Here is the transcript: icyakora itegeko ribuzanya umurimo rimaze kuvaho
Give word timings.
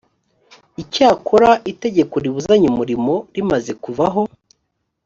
icyakora 0.81 1.49
itegeko 1.71 2.15
ribuzanya 2.23 2.67
umurimo 2.73 3.13
rimaze 3.35 3.71
kuvaho 3.83 4.21